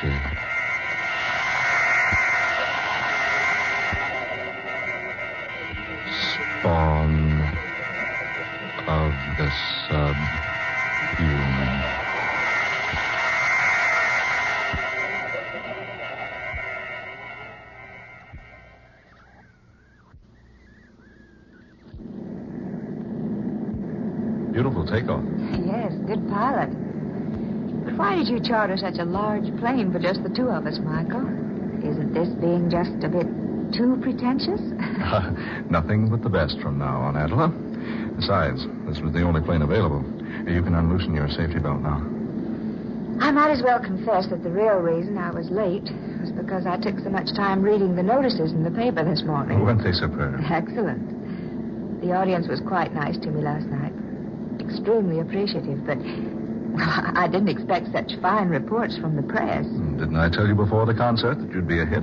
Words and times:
see. 0.00 0.57
You 28.38 28.44
charter 28.44 28.76
such 28.76 28.98
a 28.98 29.04
large 29.04 29.44
plane 29.58 29.90
for 29.90 29.98
just 29.98 30.22
the 30.22 30.30
two 30.30 30.48
of 30.48 30.66
us, 30.66 30.78
Michael? 30.78 31.26
Isn't 31.82 32.14
this 32.14 32.28
being 32.38 32.70
just 32.70 33.02
a 33.02 33.08
bit 33.08 33.26
too 33.74 33.98
pretentious? 34.00 34.60
Nothing 35.70 36.08
but 36.08 36.22
the 36.22 36.30
best 36.30 36.60
from 36.60 36.78
now 36.78 37.02
on, 37.02 37.16
Adela. 37.16 37.48
Besides, 38.14 38.66
this 38.86 39.00
was 39.00 39.12
the 39.12 39.22
only 39.22 39.40
plane 39.40 39.62
available. 39.62 40.04
You 40.46 40.62
can 40.62 40.74
unloosen 40.74 41.14
your 41.14 41.28
safety 41.28 41.58
belt 41.58 41.82
now. 41.82 41.98
I 43.18 43.32
might 43.32 43.50
as 43.50 43.62
well 43.62 43.80
confess 43.80 44.28
that 44.30 44.44
the 44.44 44.50
real 44.50 44.78
reason 44.78 45.18
I 45.18 45.32
was 45.32 45.50
late 45.50 45.90
was 46.22 46.30
because 46.30 46.66
I 46.66 46.78
took 46.78 46.98
so 47.00 47.10
much 47.10 47.34
time 47.34 47.62
reading 47.62 47.96
the 47.96 48.02
notices 48.02 48.52
in 48.52 48.62
the 48.62 48.70
paper 48.70 49.02
this 49.02 49.22
morning. 49.24 49.60
Weren't 49.64 49.82
they 49.82 49.92
superb? 49.92 50.38
Excellent. 50.50 52.00
The 52.02 52.12
audience 52.12 52.46
was 52.46 52.60
quite 52.60 52.94
nice 52.94 53.18
to 53.18 53.30
me 53.30 53.42
last 53.42 53.66
night. 53.66 53.92
Extremely 54.62 55.18
appreciative, 55.18 55.84
but 55.84 55.98
well, 56.74 57.12
I 57.16 57.28
didn't 57.28 57.48
expect 57.48 57.92
such 57.92 58.12
fine 58.20 58.48
reports 58.48 58.96
from 58.98 59.16
the 59.16 59.22
press. 59.22 59.64
Hmm, 59.66 59.98
didn't 59.98 60.16
I 60.16 60.28
tell 60.30 60.46
you 60.46 60.54
before 60.54 60.86
the 60.86 60.94
concert 60.94 61.38
that 61.40 61.52
you'd 61.52 61.68
be 61.68 61.80
a 61.80 61.86
hit? 61.86 62.02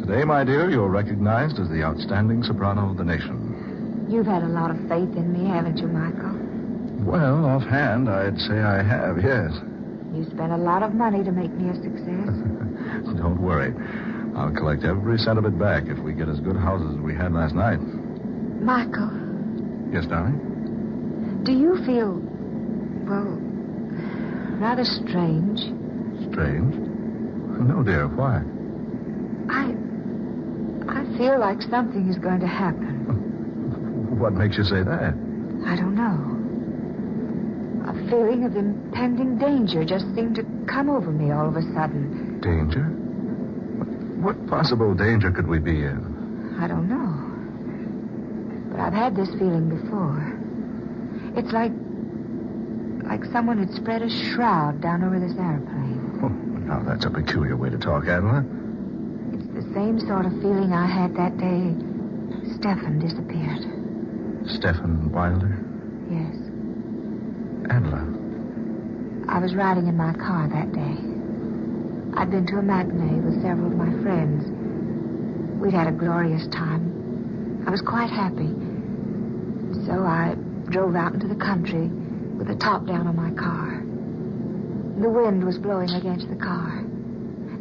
Today, 0.00 0.24
my 0.24 0.42
dear, 0.44 0.68
you're 0.70 0.88
recognized 0.88 1.58
as 1.60 1.68
the 1.68 1.82
outstanding 1.84 2.42
soprano 2.42 2.90
of 2.90 2.96
the 2.96 3.04
nation. 3.04 4.06
You've 4.10 4.26
had 4.26 4.42
a 4.42 4.48
lot 4.48 4.70
of 4.70 4.76
faith 4.88 5.14
in 5.16 5.32
me, 5.32 5.48
haven't 5.48 5.78
you, 5.78 5.86
Michael? 5.86 6.34
Well, 7.06 7.44
offhand, 7.46 8.08
I'd 8.10 8.38
say 8.38 8.58
I 8.60 8.82
have, 8.82 9.16
yes. 9.22 9.52
You 10.12 10.24
spent 10.34 10.52
a 10.52 10.56
lot 10.56 10.82
of 10.82 10.92
money 10.94 11.22
to 11.24 11.32
make 11.32 11.50
me 11.52 11.70
a 11.70 11.74
success. 11.74 12.28
Don't 13.16 13.40
worry. 13.40 13.72
I'll 14.36 14.52
collect 14.52 14.84
every 14.84 15.18
cent 15.18 15.38
of 15.38 15.44
it 15.46 15.58
back 15.58 15.84
if 15.86 15.98
we 15.98 16.12
get 16.12 16.28
as 16.28 16.40
good 16.40 16.56
houses 16.56 16.96
as 16.96 17.00
we 17.00 17.14
had 17.14 17.32
last 17.32 17.54
night. 17.54 17.78
Michael, 18.60 19.10
Yes, 19.92 20.06
darling? 20.06 21.40
do 21.44 21.52
you 21.52 21.76
feel, 21.84 22.20
well, 23.08 23.38
rather 24.62 24.84
strange? 24.84 25.58
Strange? 26.30 26.74
No, 27.66 27.82
dear. 27.82 28.06
Why? 28.06 28.42
I. 29.50 29.74
I 30.88 31.18
feel 31.18 31.38
like 31.38 31.60
something 31.62 32.08
is 32.08 32.18
going 32.18 32.40
to 32.40 32.46
happen. 32.46 34.18
What 34.18 34.34
makes 34.34 34.56
you 34.56 34.64
say 34.64 34.82
that? 34.82 35.14
I 35.66 35.74
don't 35.74 35.94
know. 35.94 36.14
A 37.90 37.94
feeling 38.08 38.44
of 38.44 38.56
impending 38.56 39.36
danger 39.38 39.84
just 39.84 40.06
seemed 40.14 40.36
to 40.36 40.44
come 40.66 40.88
over 40.88 41.10
me 41.10 41.32
all 41.32 41.48
of 41.48 41.56
a 41.56 41.62
sudden. 41.74 42.40
Danger? 42.40 42.84
What, 43.78 44.36
what 44.38 44.46
possible 44.48 44.94
danger 44.94 45.32
could 45.32 45.48
we 45.48 45.58
be 45.58 45.82
in? 45.82 46.56
I 46.60 46.68
don't 46.68 46.88
know. 46.88 47.10
But 48.70 48.80
I've 48.80 48.92
had 48.92 49.16
this 49.16 49.28
feeling 49.38 49.68
before. 49.68 50.38
It's 51.36 51.52
like. 51.52 51.72
Like 53.12 53.30
someone 53.30 53.58
had 53.58 53.70
spread 53.74 54.00
a 54.00 54.08
shroud 54.08 54.80
down 54.80 55.04
over 55.04 55.20
this 55.20 55.36
airplane. 55.36 56.00
Oh, 56.24 56.28
now, 56.64 56.82
that's 56.82 57.04
a 57.04 57.10
peculiar 57.10 57.58
way 57.58 57.68
to 57.68 57.76
talk, 57.76 58.04
Adela. 58.04 58.40
It's 59.36 59.52
the 59.52 59.68
same 59.74 60.00
sort 60.08 60.24
of 60.24 60.32
feeling 60.40 60.72
I 60.72 60.88
had 60.88 61.14
that 61.20 61.36
day 61.36 61.76
Stefan 62.56 62.96
disappeared. 63.04 63.60
Stephen 64.48 65.12
Wilder? 65.12 65.60
Yes. 66.08 66.32
Adela. 67.68 68.00
I 69.28 69.40
was 69.40 69.54
riding 69.54 69.88
in 69.88 69.96
my 69.96 70.14
car 70.14 70.48
that 70.48 70.72
day. 70.72 70.96
I'd 72.16 72.30
been 72.30 72.46
to 72.46 72.56
a 72.56 72.62
matinee 72.62 73.20
with 73.20 73.42
several 73.42 73.66
of 73.66 73.76
my 73.76 73.92
friends. 74.02 74.48
We'd 75.60 75.74
had 75.74 75.86
a 75.86 75.92
glorious 75.92 76.48
time. 76.48 77.62
I 77.66 77.70
was 77.70 77.82
quite 77.82 78.08
happy. 78.08 78.48
So 79.84 80.00
I 80.00 80.34
drove 80.72 80.96
out 80.96 81.12
into 81.12 81.28
the 81.28 81.36
country 81.36 81.90
the 82.52 82.58
top 82.58 82.84
down 82.86 83.06
on 83.06 83.16
my 83.16 83.30
car. 83.32 83.80
The 85.00 85.08
wind 85.08 85.42
was 85.42 85.56
blowing 85.56 85.88
against 85.88 86.28
the 86.28 86.36
car, 86.36 86.84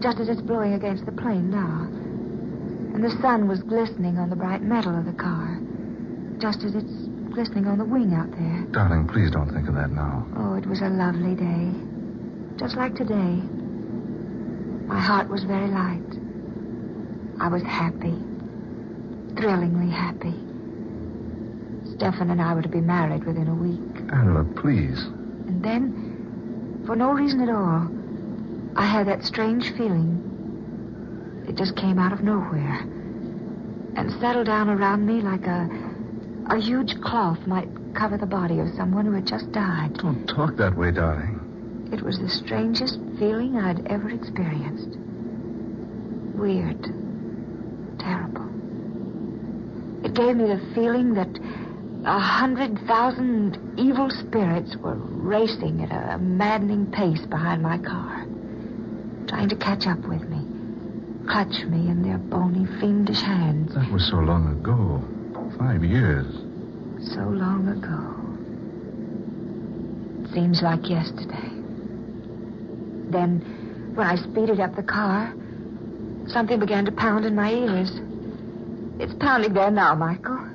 just 0.01 0.19
as 0.19 0.27
it's 0.27 0.41
blowing 0.41 0.73
against 0.73 1.05
the 1.05 1.13
plane 1.13 1.49
now. 1.49 1.87
And 2.93 3.01
the 3.01 3.15
sun 3.21 3.47
was 3.47 3.63
glistening 3.63 4.17
on 4.17 4.29
the 4.29 4.35
bright 4.35 4.61
metal 4.61 4.97
of 4.97 5.05
the 5.05 5.13
car, 5.13 5.61
just 6.39 6.63
as 6.63 6.75
it's 6.75 7.07
glistening 7.31 7.67
on 7.67 7.77
the 7.77 7.85
wing 7.85 8.13
out 8.13 8.31
there. 8.31 8.67
Darling, 8.71 9.07
please 9.07 9.31
don't 9.31 9.49
think 9.53 9.69
of 9.69 9.75
that 9.75 9.91
now. 9.91 10.27
Oh, 10.35 10.55
it 10.55 10.67
was 10.67 10.81
a 10.81 10.89
lovely 10.89 11.35
day. 11.35 11.71
Just 12.59 12.75
like 12.75 12.93
today. 12.95 13.39
My 14.91 14.99
heart 14.99 15.29
was 15.29 15.45
very 15.45 15.71
light. 15.71 16.19
I 17.39 17.47
was 17.47 17.63
happy. 17.63 18.19
Thrillingly 19.39 19.89
happy. 19.89 20.50
Stefan 22.01 22.31
and 22.31 22.41
I 22.41 22.55
were 22.55 22.63
to 22.63 22.67
be 22.67 22.81
married 22.81 23.25
within 23.25 23.47
a 23.47 23.53
week. 23.53 24.01
Adela, 24.09 24.43
please. 24.59 24.97
And 25.45 25.63
then, 25.63 26.81
for 26.87 26.95
no 26.95 27.11
reason 27.11 27.41
at 27.41 27.49
all, 27.49 27.87
I 28.75 28.87
had 28.87 29.05
that 29.05 29.23
strange 29.23 29.69
feeling. 29.77 31.45
It 31.47 31.55
just 31.55 31.75
came 31.75 31.99
out 31.99 32.11
of 32.11 32.23
nowhere 32.23 32.79
and 33.95 34.19
settled 34.19 34.47
down 34.47 34.67
around 34.67 35.05
me 35.05 35.21
like 35.21 35.45
a, 35.45 35.69
a 36.49 36.59
huge 36.59 36.99
cloth 37.01 37.45
might 37.45 37.69
cover 37.93 38.17
the 38.17 38.25
body 38.25 38.57
of 38.57 38.69
someone 38.75 39.05
who 39.05 39.11
had 39.11 39.27
just 39.27 39.51
died. 39.51 39.93
Don't 39.99 40.25
talk 40.25 40.55
that 40.57 40.75
way, 40.75 40.89
darling. 40.89 41.89
It 41.93 42.01
was 42.01 42.17
the 42.17 42.29
strangest 42.29 42.97
feeling 43.19 43.57
I'd 43.57 43.85
ever 43.85 44.09
experienced. 44.09 44.97
Weird. 46.35 46.81
Terrible. 47.99 48.49
It 50.03 50.15
gave 50.15 50.35
me 50.35 50.47
the 50.47 50.71
feeling 50.73 51.13
that 51.13 51.29
a 52.05 52.19
hundred 52.19 52.79
thousand 52.87 53.59
evil 53.77 54.09
spirits 54.09 54.75
were 54.77 54.95
racing 54.95 55.83
at 55.83 55.91
a 55.91 56.17
maddening 56.17 56.91
pace 56.91 57.23
behind 57.27 57.61
my 57.61 57.77
car, 57.77 58.25
trying 59.27 59.49
to 59.49 59.55
catch 59.55 59.85
up 59.85 59.99
with 60.07 60.27
me, 60.27 60.39
clutch 61.27 61.65
me 61.67 61.89
in 61.89 62.01
their 62.01 62.17
bony, 62.17 62.65
fiendish 62.79 63.21
hands. 63.21 63.73
That 63.75 63.91
was 63.91 64.07
so 64.09 64.17
long 64.17 64.47
ago. 64.59 65.01
Five 65.59 65.83
years. 65.83 66.25
So 67.13 67.21
long 67.21 67.67
ago. 67.67 68.01
It 70.25 70.33
seems 70.33 70.61
like 70.63 70.89
yesterday. 70.89 71.49
Then, 73.11 73.93
when 73.95 74.07
I 74.07 74.15
speeded 74.15 74.59
up 74.59 74.75
the 74.75 74.83
car, 74.83 75.33
something 76.27 76.59
began 76.59 76.85
to 76.85 76.91
pound 76.91 77.25
in 77.25 77.35
my 77.35 77.51
ears. 77.53 77.91
It's 78.99 79.13
pounding 79.19 79.53
there 79.53 79.69
now, 79.69 79.93
Michael. 79.93 80.50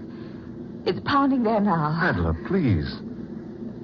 It's 0.86 1.00
pounding 1.04 1.42
there 1.42 1.60
now. 1.60 1.98
Adela, 2.00 2.32
please. 2.46 2.88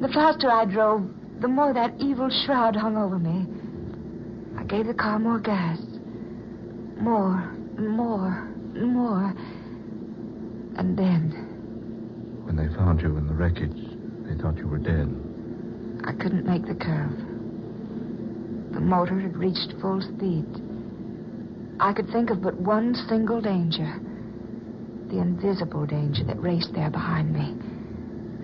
The 0.01 0.07
faster 0.09 0.49
I 0.49 0.65
drove, 0.65 1.03
the 1.41 1.49
more 1.49 1.75
that 1.75 1.95
evil 1.99 2.31
shroud 2.47 2.77
hung 2.77 2.97
over 2.97 3.19
me. 3.19 3.47
I 4.57 4.63
gave 4.63 4.87
the 4.87 4.95
car 4.95 5.19
more 5.19 5.41
gas. 5.41 5.79
More, 7.01 7.53
more, 7.77 8.49
more. 8.77 9.35
And 10.77 10.97
then 10.97 12.45
When 12.45 12.55
they 12.55 12.73
found 12.77 13.01
you 13.01 13.17
in 13.17 13.27
the 13.27 13.35
wreckage, 13.35 13.77
they 14.25 14.41
thought 14.41 14.57
you 14.57 14.69
were 14.69 14.79
dead. 14.79 15.09
I 16.05 16.13
couldn't 16.13 16.47
make 16.47 16.67
the 16.67 16.77
curve. 16.77 17.19
The 18.73 18.81
motor 18.81 19.19
had 19.19 19.37
reached 19.37 19.75
full 19.81 20.01
speed. 20.01 20.47
I 21.81 21.93
could 21.93 22.09
think 22.11 22.31
of 22.31 22.43
but 22.43 22.55
one 22.55 22.95
single 23.09 23.41
danger 23.41 24.01
the 25.13 25.21
invisible 25.21 25.85
danger 25.85 26.25
that 26.25 26.41
raced 26.41 26.73
there 26.73 26.91
behind 26.91 27.33
me, 27.35 27.55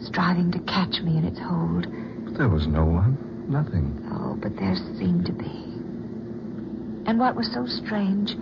striving 0.05 0.53
to 0.53 0.59
catch 0.61 1.01
me 1.01 1.17
in 1.17 1.25
its 1.25 1.39
hold. 1.39 1.87
But 2.27 2.37
there 2.37 2.49
was 2.49 2.67
no 2.67 2.85
one. 2.85 3.17
Nothing. 3.49 4.07
Oh, 4.13 4.37
but 4.37 4.55
there 4.57 4.77
seemed 4.99 5.25
to 5.27 5.33
be. 5.33 5.65
And 7.09 7.19
what 7.19 7.35
was 7.35 7.51
so 7.55 7.65
strange, 7.67 8.37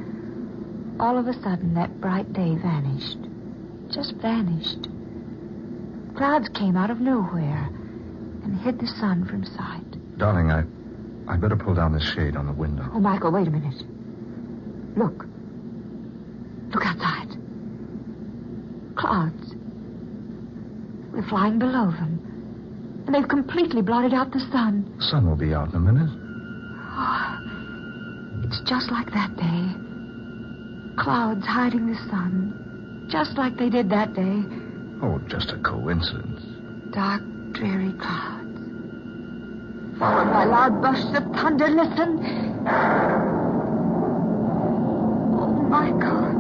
all 0.99 1.17
of 1.17 1.29
a 1.29 1.35
sudden 1.35 1.75
that 1.75 2.01
bright 2.01 2.33
day 2.33 2.57
vanished. 2.57 3.19
Just 3.95 4.17
vanished. 4.17 4.89
Clouds 6.17 6.49
came 6.49 6.77
out 6.77 6.91
of 6.91 6.99
nowhere 6.99 7.69
and 8.43 8.61
hid 8.61 8.81
the 8.81 8.89
sun 8.99 9.25
from 9.25 9.45
sight. 9.45 10.19
Darling, 10.19 10.51
I. 10.51 10.65
I'd 11.29 11.41
better 11.41 11.57
pull 11.57 11.75
down 11.75 11.93
this 11.93 12.03
shade 12.15 12.37
on 12.37 12.47
the 12.47 12.53
window. 12.53 12.89
Oh, 12.93 13.01
Michael, 13.01 13.31
wait 13.31 13.47
a 13.47 13.51
minute. 13.51 13.85
Look. 14.97 15.27
Look 16.73 16.85
outside. 16.85 17.16
Clouds. 19.07 19.55
We're 21.13 21.29
flying 21.29 21.61
below 21.61 21.93
them. 21.93 23.05
And 23.07 23.15
they've 23.15 23.29
completely 23.29 23.81
blotted 23.81 24.13
out 24.13 24.33
the 24.33 24.41
sun. 24.51 24.93
The 24.99 25.05
sun 25.05 25.29
will 25.29 25.37
be 25.37 25.55
out 25.55 25.69
in 25.69 25.77
a 25.77 25.81
minute. 25.81 26.11
It's 28.47 28.61
just 28.69 28.93
like 28.93 29.07
that 29.13 29.37
day. 29.37 31.03
Clouds 31.03 31.45
hiding 31.45 31.87
the 31.87 31.99
sun, 32.09 33.09
just 33.11 33.37
like 33.37 33.57
they 33.57 33.69
did 33.69 33.91
that 33.91 34.15
day. 34.15 34.45
Oh, 35.03 35.21
just 35.27 35.51
a 35.51 35.59
coincidence. 35.59 36.43
Dark, 36.93 37.23
dreary 37.53 37.93
clouds. 37.99 38.61
Followed 39.99 40.31
by 40.31 40.45
loud 40.45 40.81
bursts 40.81 41.17
of 41.17 41.25
thunder. 41.33 41.69
Listen. 41.69 42.21
Oh, 45.41 45.63
Michael. 45.69 46.36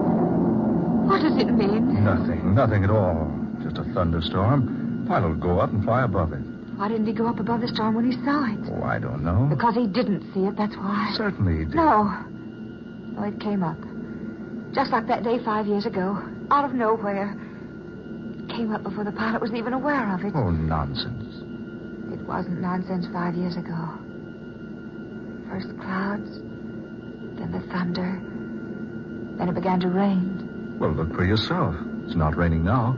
What 1.06 1.22
does 1.22 1.36
it 1.36 1.46
mean? 1.52 2.04
Nothing, 2.04 2.54
nothing 2.54 2.84
at 2.84 2.90
all. 2.90 3.30
Just 3.62 3.78
a 3.78 3.84
thunderstorm. 3.94 5.06
Pilot 5.08 5.28
will 5.28 5.36
go 5.36 5.60
up 5.60 5.70
and 5.70 5.84
fly 5.84 6.02
above 6.02 6.32
it. 6.32 6.42
Why 6.76 6.88
didn't 6.88 7.06
he 7.06 7.12
go 7.12 7.26
up 7.26 7.38
above 7.40 7.60
the 7.60 7.68
storm 7.68 7.94
when 7.94 8.10
he 8.10 8.16
saw 8.24 8.44
it? 8.52 8.58
Oh, 8.70 8.82
I 8.82 8.98
don't 8.98 9.24
know. 9.24 9.46
Because 9.48 9.74
he 9.74 9.86
didn't 9.86 10.22
see 10.34 10.40
it, 10.44 10.56
that's 10.56 10.76
why. 10.76 11.14
Certainly 11.16 11.58
he 11.58 11.64
did. 11.64 11.74
No. 11.74 12.04
No, 13.14 13.22
it 13.22 13.40
came 13.40 13.62
up. 13.62 13.78
Just 14.74 14.90
like 14.90 15.06
that 15.06 15.22
day 15.22 15.38
five 15.42 15.66
years 15.66 15.86
ago. 15.86 16.20
Out 16.50 16.64
of 16.64 16.74
nowhere. 16.74 17.34
It 18.38 18.48
came 18.50 18.74
up 18.74 18.82
before 18.82 19.04
the 19.04 19.12
pilot 19.12 19.40
was 19.40 19.54
even 19.54 19.72
aware 19.72 20.12
of 20.12 20.24
it. 20.24 20.32
Oh, 20.34 20.50
nonsense. 20.50 21.34
It 22.12 22.20
wasn't 22.26 22.60
nonsense 22.60 23.06
five 23.12 23.34
years 23.34 23.56
ago. 23.56 23.88
First 25.48 25.68
clouds, 25.78 26.28
then 27.38 27.52
the 27.52 27.60
thunder, 27.72 28.20
then 29.38 29.48
it 29.48 29.54
began 29.54 29.80
to 29.80 29.88
rain. 29.88 30.35
Well, 30.78 30.92
look 30.92 31.14
for 31.14 31.24
yourself. 31.24 31.74
It's 32.04 32.14
not 32.14 32.36
raining 32.36 32.64
now. 32.64 32.96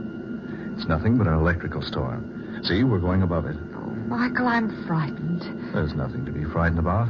It's 0.77 0.87
nothing 0.87 1.17
but 1.17 1.27
an 1.27 1.33
electrical 1.33 1.81
storm. 1.81 2.61
See, 2.63 2.83
we're 2.83 2.99
going 2.99 3.21
above 3.21 3.45
it. 3.45 3.55
Oh, 3.75 3.89
Michael, 4.07 4.47
I'm 4.47 4.85
frightened. 4.85 5.73
There's 5.73 5.93
nothing 5.93 6.25
to 6.25 6.31
be 6.31 6.43
frightened 6.45 6.79
about. 6.79 7.09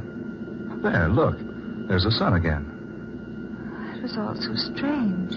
There, 0.81 1.09
look. 1.09 1.37
There's 1.87 2.03
the 2.03 2.11
sun 2.11 2.35
again. 2.35 2.75
It 3.95 4.03
was 4.03 4.15
all 4.17 4.35
so 4.35 4.55
strange. 4.55 5.31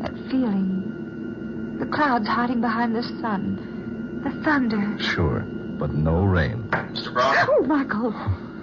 That 0.00 0.12
feeling. 0.30 1.76
The 1.78 1.86
clouds 1.86 2.26
hiding 2.26 2.60
behind 2.60 2.94
the 2.96 3.02
sun. 3.20 4.20
The 4.24 4.30
thunder. 4.42 4.96
Sure, 5.02 5.40
but 5.78 5.92
no 5.92 6.24
rain. 6.24 6.62
Mr. 6.70 7.12
Brock? 7.12 7.48
Oh, 7.50 7.62
Michael. 7.64 8.12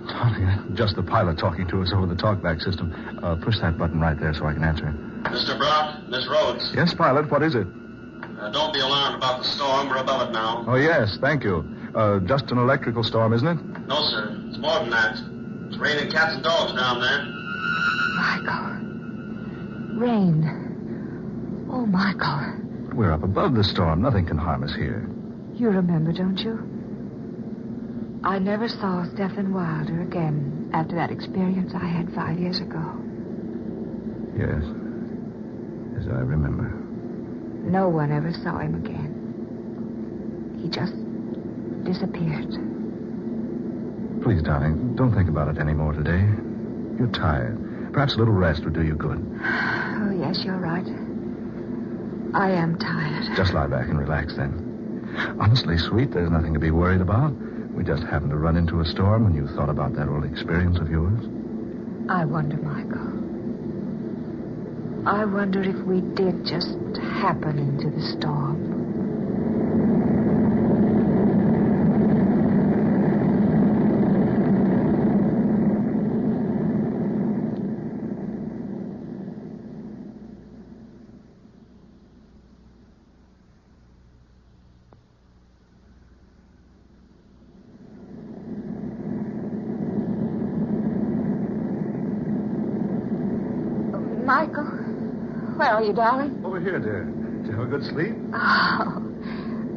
Darling, 0.07 0.75
just 0.75 0.95
the 0.95 1.03
pilot 1.03 1.37
talking 1.37 1.67
to 1.67 1.81
us 1.81 1.91
over 1.93 2.05
the 2.07 2.15
talkback 2.15 2.61
system. 2.61 2.93
Uh, 3.23 3.35
push 3.35 3.59
that 3.59 3.77
button 3.77 3.99
right 3.99 4.19
there 4.19 4.33
so 4.33 4.45
I 4.45 4.53
can 4.53 4.63
answer 4.63 4.87
him. 4.87 5.14
Mr. 5.35 5.57
Brock? 5.57 6.07
Miss 6.07 6.25
Rhodes? 6.27 6.71
Yes, 6.73 6.93
pilot, 6.93 7.29
what 7.29 7.43
is 7.43 7.55
it? 7.55 7.67
Uh, 8.39 8.49
don't 8.51 8.73
be 8.73 8.79
alarmed 8.79 9.17
about 9.17 9.43
the 9.43 9.47
storm. 9.49 9.89
We're 9.89 9.97
above 9.97 10.29
it 10.29 10.31
now. 10.31 10.63
Oh, 10.65 10.75
yes, 10.75 11.17
thank 11.19 11.43
you. 11.43 11.65
Uh, 11.93 12.19
just 12.19 12.51
an 12.51 12.57
electrical 12.57 13.03
storm, 13.03 13.33
isn't 13.33 13.47
it? 13.47 13.87
No, 13.87 13.99
sir. 14.11 14.41
It's 14.47 14.57
more 14.57 14.79
than 14.79 14.89
that. 14.91 15.15
It's 15.67 15.77
raining 15.77 16.09
cats 16.09 16.35
and 16.35 16.43
dogs 16.43 16.71
down 16.73 17.01
there. 17.01 17.25
Michael. 18.15 18.71
Rain. 19.99 21.67
Oh, 21.69 21.85
Michael. 21.85 22.95
We're 22.95 23.11
up 23.11 23.23
above 23.23 23.55
the 23.55 23.63
storm. 23.63 24.01
Nothing 24.01 24.25
can 24.25 24.37
harm 24.37 24.63
us 24.63 24.73
here. 24.73 25.09
You 25.53 25.69
remember, 25.69 26.13
don't 26.13 26.39
you? 26.39 26.71
I 28.23 28.39
never 28.39 28.69
saw 28.69 29.03
Stephen 29.13 29.53
Wilder 29.53 30.01
again 30.01 30.69
after 30.73 30.95
that 30.95 31.11
experience 31.11 31.73
I 31.75 31.85
had 31.85 32.13
five 32.13 32.39
years 32.39 32.59
ago. 32.61 32.81
Yes. 34.37 34.63
Yes, 35.95 36.07
I 36.07 36.19
remember. 36.19 36.69
No 37.69 37.89
one 37.89 38.11
ever 38.11 38.31
saw 38.33 38.59
him 38.59 38.75
again. 38.75 40.59
He 40.61 40.69
just 40.69 40.93
disappeared. 41.83 42.49
Please, 44.23 44.41
darling, 44.41 44.95
don't 44.95 45.13
think 45.13 45.29
about 45.29 45.47
it 45.49 45.59
any 45.59 45.73
more 45.73 45.93
today. 45.93 46.21
You're 46.97 47.11
tired. 47.13 47.91
Perhaps 47.93 48.15
a 48.15 48.17
little 48.17 48.33
rest 48.33 48.63
would 48.65 48.73
do 48.73 48.83
you 48.83 48.95
good. 48.95 49.21
Oh, 50.05 50.11
yes, 50.11 50.43
you're 50.45 50.57
right. 50.59 50.85
I 52.35 52.51
am 52.51 52.77
tired. 52.77 53.35
Just 53.35 53.53
lie 53.53 53.65
back 53.65 53.87
and 53.87 53.97
relax 53.97 54.35
then. 54.35 55.15
Honestly, 55.39 55.77
sweet, 55.79 56.11
there's 56.11 56.29
nothing 56.29 56.53
to 56.53 56.59
be 56.59 56.69
worried 56.69 57.01
about. 57.01 57.31
We 57.73 57.83
just 57.83 58.03
happened 58.03 58.31
to 58.31 58.37
run 58.37 58.55
into 58.55 58.81
a 58.81 58.85
storm 58.85 59.25
and 59.25 59.35
you 59.35 59.47
thought 59.55 59.69
about 59.69 59.93
that 59.95 60.07
old 60.07 60.23
experience 60.25 60.77
of 60.77 60.91
yours. 60.91 61.19
I 62.09 62.23
wonder, 62.25 62.57
Michael. 62.57 62.74
I 65.05 65.25
wonder 65.25 65.61
if 65.61 65.85
we 65.85 66.01
did 66.15 66.45
just 66.45 66.77
happen 66.99 67.59
into 67.59 67.89
the 67.91 68.01
storm. 68.01 68.59
Michael, 94.25 94.65
where 95.57 95.64
are 95.75 95.83
you, 95.83 95.93
darling? 95.93 96.41
Over 96.45 96.59
here, 96.59 96.79
dear. 96.79 97.03
Did 97.05 97.47
you 97.47 97.51
have 97.59 97.67
a 97.67 97.69
good 97.69 97.83
sleep? 97.83 98.15
Oh, 98.33 99.01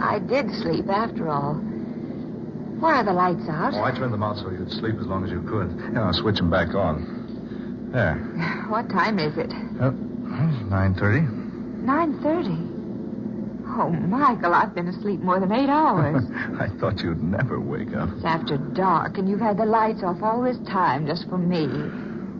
I 0.00 0.18
did 0.20 0.50
sleep 0.62 0.88
after 0.88 1.28
all. 1.28 1.54
Why 2.78 3.00
are 3.00 3.04
the 3.04 3.12
lights 3.12 3.48
out? 3.50 3.74
Oh, 3.74 3.82
I 3.82 3.90
turned 3.90 4.12
them 4.14 4.22
out 4.22 4.36
so 4.36 4.50
you'd 4.50 4.70
sleep 4.70 4.94
as 5.00 5.06
long 5.06 5.24
as 5.24 5.30
you 5.30 5.42
could. 5.42 5.74
Yeah, 5.92 6.06
I'll 6.06 6.12
switch 6.12 6.36
them 6.36 6.50
back 6.50 6.74
on. 6.74 7.90
There. 7.92 8.14
What 8.68 8.88
time 8.90 9.18
is 9.18 9.36
it? 9.38 9.50
Uh, 9.80 9.90
9.30. 10.68 11.82
Nine 11.82 12.20
thirty. 12.22 12.58
Oh, 13.80 13.88
Michael, 13.88 14.52
I've 14.52 14.74
been 14.74 14.88
asleep 14.88 15.20
more 15.20 15.40
than 15.40 15.50
eight 15.52 15.70
hours. 15.70 16.22
I 16.60 16.68
thought 16.78 17.00
you'd 17.00 17.22
never 17.22 17.58
wake 17.58 17.94
up. 17.94 18.10
it's 18.14 18.24
after 18.24 18.58
dark, 18.58 19.16
and 19.16 19.26
you've 19.28 19.40
had 19.40 19.56
the 19.56 19.64
lights 19.64 20.02
off 20.02 20.22
all 20.22 20.42
this 20.42 20.58
time 20.68 21.06
just 21.06 21.28
for 21.30 21.38
me. 21.38 21.64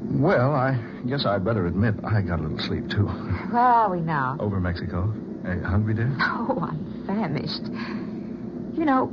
Well, 0.03 0.53
I 0.55 0.79
guess 1.09 1.27
I'd 1.27 1.45
better 1.45 1.67
admit 1.67 1.95
I 2.05 2.23
got 2.23 2.41
a 2.41 2.43
little 2.43 2.59
sleep, 2.59 2.89
too. 2.91 3.07
Where 3.07 3.61
are 3.63 3.91
we 3.91 4.01
now? 4.01 4.37
Over 4.41 4.61
Mexico. 4.61 5.13
Hey, 5.45 5.61
hungry, 5.61 5.95
dear? 5.95 6.15
Oh, 6.21 6.59
I'm 6.63 7.05
famished. 7.07 7.65
You 8.79 8.85
know, 8.85 9.11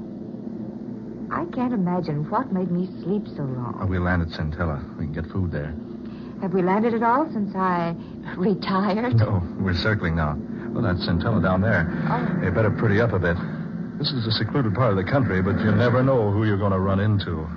I 1.31 1.45
can't 1.53 1.73
imagine 1.73 2.29
what 2.29 2.51
made 2.53 2.71
me 2.71 2.87
sleep 3.03 3.23
so 3.35 3.43
long. 3.43 3.77
Oh, 3.81 3.85
we 3.85 3.99
landed 3.99 4.31
at 4.31 4.39
Centella. 4.39 4.81
We 4.97 5.05
can 5.05 5.13
get 5.13 5.25
food 5.31 5.51
there. 5.51 5.73
Have 6.41 6.53
we 6.53 6.61
landed 6.61 6.93
at 6.93 7.03
all 7.03 7.29
since 7.33 7.55
I 7.55 7.95
retired? 8.37 9.15
No, 9.17 9.41
we're 9.59 9.73
circling 9.75 10.15
now. 10.15 10.37
Well, 10.69 10.83
that's 10.83 11.07
Centella 11.07 11.41
down 11.41 11.61
there. 11.61 11.87
Oh. 12.09 12.43
You 12.45 12.51
better 12.51 12.71
pretty 12.71 12.99
up 13.01 13.13
a 13.13 13.19
bit. 13.19 13.37
This 13.97 14.11
is 14.11 14.27
a 14.27 14.31
secluded 14.31 14.73
part 14.75 14.91
of 14.91 14.97
the 14.97 15.09
country, 15.09 15.41
but 15.41 15.57
you 15.59 15.71
never 15.71 16.03
know 16.03 16.31
who 16.31 16.45
you're 16.45 16.57
going 16.57 16.73
to 16.73 16.79
run 16.79 16.99
into. 16.99 17.47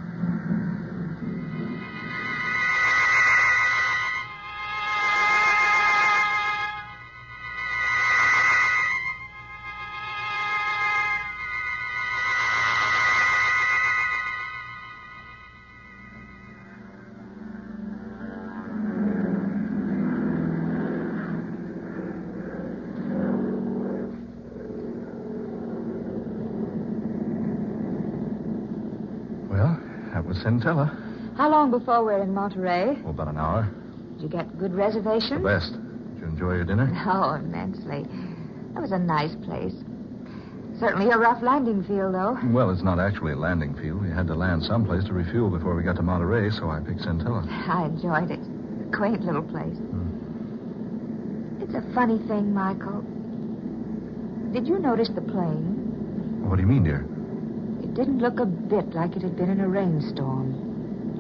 That 30.29 30.37
Centella. 30.45 31.37
How 31.37 31.51
long 31.51 31.71
before 31.71 32.05
we're 32.05 32.23
in 32.23 32.35
Monterey? 32.35 32.99
Oh, 33.07 33.11
about 33.11 33.29
an 33.29 33.39
hour. 33.39 33.71
Did 34.15 34.23
you 34.23 34.29
get 34.29 34.59
good 34.59 34.75
reservations? 34.75 35.43
The 35.43 35.49
best. 35.49 35.73
Did 35.73 36.21
you 36.21 36.27
enjoy 36.27 36.55
your 36.55 36.65
dinner? 36.65 36.93
Oh, 37.09 37.35
immensely. 37.35 38.05
That 38.75 38.83
was 38.83 38.93
a 38.93 38.99
nice 38.99 39.35
place. 39.47 39.73
Certainly 40.79 41.11
a 41.11 41.19
rough 41.19 41.43
landing 41.43 41.83
field, 41.83 42.15
though. 42.15 42.39
Well, 42.53 42.71
it's 42.71 42.83
not 42.83 43.01
actually 43.01 43.33
a 43.33 43.37
landing 43.37 43.75
field. 43.75 44.03
We 44.03 44.11
had 44.11 44.27
to 44.29 44.35
land 44.35 44.63
someplace 44.63 45.05
to 45.05 45.13
refuel 45.13 45.49
before 45.51 45.75
we 45.75 45.83
got 45.83 45.97
to 45.97 46.03
Monterey, 46.03 46.51
so 46.51 46.69
I 46.71 46.81
picked 46.81 47.01
Centella. 47.01 47.49
I 47.69 47.87
enjoyed 47.87 48.31
it. 48.31 48.41
A 48.41 48.97
quaint 48.97 49.23
little 49.25 49.43
place. 49.43 49.77
Hmm. 49.77 51.63
It's 51.63 51.75
a 51.75 51.83
funny 51.95 52.19
thing, 52.29 52.53
Michael. 52.53 53.03
Did 54.53 54.69
you 54.69 54.79
notice 54.79 55.09
the 55.15 55.23
plane? 55.23 56.45
What 56.49 56.57
do 56.57 56.63
you 56.63 56.69
mean, 56.69 56.85
dear? 56.85 57.07
It 57.99 58.03
didn't 58.03 58.21
look 58.21 58.39
a 58.39 58.47
bit 58.47 58.95
like 58.95 59.17
it 59.17 59.23
had 59.23 59.37
been 59.37 59.51
in 59.51 59.59
a 59.59 59.67
rainstorm. 59.67 60.55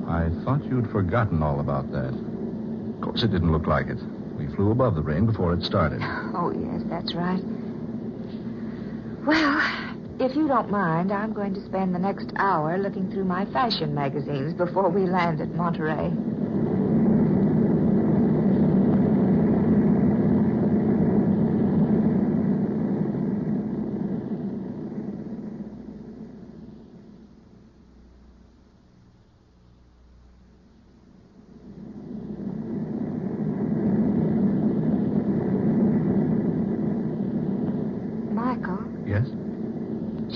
I 0.08 0.30
thought 0.44 0.64
you'd 0.70 0.88
forgotten 0.92 1.42
all 1.42 1.58
about 1.58 1.90
that. 1.90 2.14
Of 2.14 3.00
course, 3.00 3.24
it 3.24 3.32
didn't 3.32 3.50
look 3.50 3.66
like 3.66 3.88
it. 3.88 3.98
We 4.38 4.46
flew 4.54 4.70
above 4.70 4.94
the 4.94 5.02
rain 5.02 5.26
before 5.26 5.54
it 5.54 5.64
started. 5.64 6.00
Oh, 6.36 6.52
yes, 6.52 6.82
that's 6.88 7.16
right. 7.16 7.42
Well, 9.26 9.60
if 10.20 10.36
you 10.36 10.46
don't 10.46 10.70
mind, 10.70 11.10
I'm 11.10 11.32
going 11.32 11.52
to 11.54 11.64
spend 11.64 11.96
the 11.96 11.98
next 11.98 12.30
hour 12.36 12.78
looking 12.78 13.10
through 13.10 13.24
my 13.24 13.44
fashion 13.46 13.92
magazines 13.92 14.54
before 14.54 14.88
we 14.88 15.04
land 15.04 15.40
at 15.40 15.52
Monterey. 15.56 16.12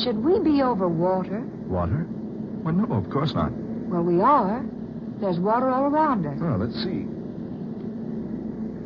Should 0.02 0.24
we 0.24 0.40
be 0.40 0.61
over 0.72 0.88
water? 0.88 1.40
Water? 1.68 2.06
Well, 2.64 2.74
no, 2.74 2.94
of 2.94 3.10
course 3.10 3.34
not. 3.34 3.52
Well, 3.52 4.02
we 4.02 4.22
are. 4.22 4.64
There's 5.20 5.38
water 5.38 5.68
all 5.68 5.84
around 5.84 6.26
us. 6.26 6.38
Well, 6.40 6.56
let's 6.56 6.74
see. 6.82 7.04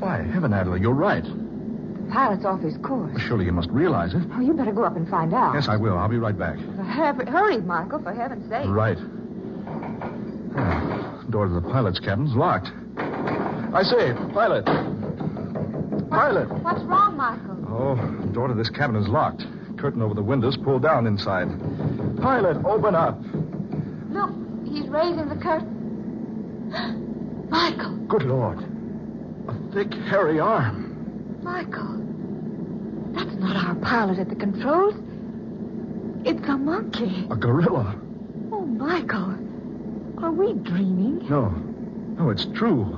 By 0.00 0.22
heaven, 0.22 0.52
Adela, 0.52 0.80
you're 0.80 0.92
right. 0.92 1.22
The 1.22 2.10
pilot's 2.12 2.44
off 2.44 2.60
his 2.60 2.76
course. 2.78 3.12
Well, 3.14 3.24
surely 3.24 3.44
you 3.44 3.52
must 3.52 3.70
realize 3.70 4.14
it. 4.14 4.22
Oh, 4.32 4.40
you 4.40 4.52
better 4.52 4.72
go 4.72 4.82
up 4.82 4.96
and 4.96 5.08
find 5.08 5.32
out. 5.32 5.54
Yes, 5.54 5.68
I 5.68 5.76
will. 5.76 5.96
I'll 5.96 6.08
be 6.08 6.18
right 6.18 6.36
back. 6.36 6.58
Hurry, 6.58 7.24
hurry, 7.26 7.58
Michael, 7.58 8.02
for 8.02 8.12
heaven's 8.12 8.48
sake. 8.50 8.66
Right. 8.66 8.98
Ah, 10.58 11.24
door 11.30 11.46
to 11.46 11.54
the 11.54 11.60
pilot's 11.60 12.00
cabin's 12.00 12.34
locked. 12.34 12.68
I 12.98 13.82
say, 13.84 14.12
pilot. 14.34 14.64
Pilot. 16.10 16.48
What's 16.64 16.82
wrong, 16.82 17.16
Michael? 17.16 17.64
Oh, 17.68 17.94
the 18.26 18.32
door 18.32 18.48
to 18.48 18.54
this 18.54 18.70
cabin 18.70 18.96
is 18.96 19.06
locked. 19.06 19.44
Curtain 19.86 20.02
over 20.02 20.14
the 20.14 20.22
windows 20.22 20.56
pulled 20.56 20.82
down 20.82 21.06
inside. 21.06 21.46
Pilot, 22.20 22.56
open 22.64 22.96
up. 22.96 23.20
Look, 24.10 24.32
he's 24.66 24.88
raising 24.88 25.28
the 25.28 25.36
curtain. 25.36 26.66
Michael, 27.50 27.94
Good 28.08 28.24
Lord. 28.24 28.58
A 29.46 29.54
thick, 29.72 29.94
hairy 29.94 30.40
arm. 30.40 31.38
Michael. 31.40 32.02
That's 33.14 33.36
not 33.36 33.54
our 33.64 33.76
pilot 33.76 34.18
at 34.18 34.28
the 34.28 34.34
controls. 34.34 34.96
It's 36.24 36.48
a 36.48 36.56
monkey. 36.56 37.28
A 37.30 37.36
gorilla. 37.36 37.94
Oh, 38.50 38.66
Michael. 38.66 39.38
Are 40.18 40.32
we 40.32 40.54
dreaming? 40.54 41.28
No. 41.28 41.50
No, 42.18 42.30
it's 42.30 42.46
true. 42.46 42.95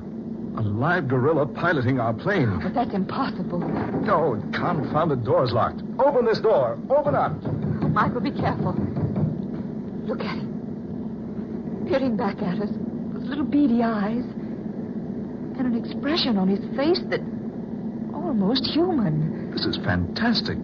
A 0.59 0.61
live 0.61 1.07
gorilla 1.07 1.47
piloting 1.47 2.01
our 2.01 2.13
plane. 2.13 2.59
But 2.61 2.75
that's 2.75 2.93
impossible. 2.93 3.63
Oh, 3.63 4.01
no, 4.01 4.43
confounded 4.53 5.25
door's 5.25 5.53
locked. 5.53 5.83
Open 6.01 6.25
this 6.25 6.41
door. 6.41 6.77
Open 6.91 7.15
up. 7.15 7.33
Oh, 7.45 7.89
Michael, 7.89 8.21
be 8.21 8.33
careful. 8.33 8.73
Look 10.05 10.19
at 10.19 10.39
him. 10.39 11.87
Peering 11.89 12.17
back 12.17 12.43
at 12.43 12.59
us 12.61 12.71
with 13.13 13.23
little 13.23 13.45
beady 13.45 13.85
eyes. 13.85 14.25
And 14.25 15.61
an 15.61 15.77
expression 15.77 16.37
on 16.37 16.49
his 16.49 16.59
face 16.77 17.03
that 17.11 17.21
almost 18.13 18.65
human. 18.67 19.53
This 19.53 19.65
is 19.65 19.77
fantastic. 19.77 20.59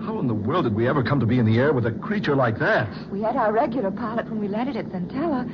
How 0.00 0.20
in 0.20 0.26
the 0.26 0.32
world 0.32 0.64
did 0.64 0.74
we 0.74 0.88
ever 0.88 1.02
come 1.02 1.20
to 1.20 1.26
be 1.26 1.38
in 1.38 1.44
the 1.44 1.58
air 1.58 1.74
with 1.74 1.84
a 1.84 1.92
creature 1.92 2.34
like 2.34 2.58
that? 2.60 2.88
We 3.10 3.20
had 3.20 3.36
our 3.36 3.52
regular 3.52 3.90
pilot 3.90 4.30
when 4.30 4.40
we 4.40 4.48
landed 4.48 4.78
at 4.78 4.86
Centella. 4.86 5.46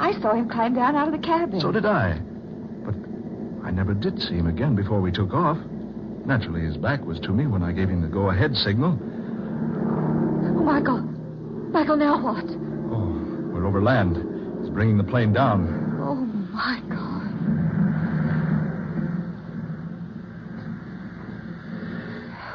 I 0.00 0.18
saw 0.22 0.32
him 0.32 0.48
climb 0.48 0.74
down 0.74 0.96
out 0.96 1.08
of 1.08 1.12
the 1.12 1.26
cabin. 1.26 1.60
So 1.60 1.70
did 1.70 1.84
I. 1.84 2.18
I 3.64 3.70
never 3.70 3.94
did 3.94 4.20
see 4.20 4.34
him 4.34 4.46
again 4.46 4.74
before 4.74 5.00
we 5.00 5.10
took 5.10 5.32
off. 5.32 5.58
Naturally, 6.26 6.60
his 6.60 6.76
back 6.76 7.04
was 7.04 7.18
to 7.20 7.32
me 7.32 7.46
when 7.46 7.62
I 7.62 7.72
gave 7.72 7.88
him 7.88 8.02
the 8.02 8.08
go 8.08 8.30
ahead 8.30 8.54
signal. 8.56 8.98
Oh, 9.00 10.62
Michael. 10.62 11.00
Michael, 11.72 11.96
now 11.96 12.22
what? 12.22 12.44
Oh, 12.92 13.52
we're 13.52 13.66
over 13.66 13.82
land. 13.82 14.16
He's 14.60 14.70
bringing 14.70 14.98
the 14.98 15.04
plane 15.04 15.32
down. 15.32 15.98
Oh, 16.00 16.14
Michael. 16.14 17.14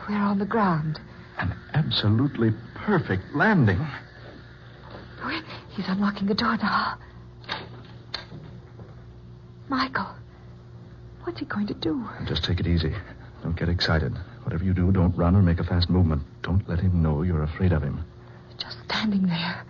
We're 0.07 0.23
on 0.23 0.39
the 0.39 0.45
ground. 0.45 0.99
An 1.39 1.53
absolutely 1.73 2.51
perfect 2.75 3.23
landing. 3.33 3.79
Oh, 5.23 5.41
He's 5.69 5.87
unlocking 5.87 6.27
the 6.27 6.35
door 6.35 6.57
now. 6.57 6.97
Michael, 9.69 10.07
what's 11.23 11.39
he 11.39 11.45
going 11.45 11.67
to 11.67 11.73
do? 11.73 12.07
Just 12.27 12.43
take 12.43 12.59
it 12.59 12.67
easy. 12.67 12.93
Don't 13.43 13.57
get 13.57 13.69
excited. 13.69 14.13
Whatever 14.43 14.63
you 14.63 14.73
do, 14.73 14.91
don't 14.91 15.15
run 15.15 15.35
or 15.35 15.41
make 15.41 15.59
a 15.59 15.63
fast 15.63 15.89
movement. 15.89 16.23
Don't 16.41 16.67
let 16.67 16.79
him 16.79 17.01
know 17.01 17.21
you're 17.21 17.43
afraid 17.43 17.71
of 17.71 17.81
him. 17.81 18.03
Just 18.57 18.77
standing 18.85 19.27
there, 19.27 19.63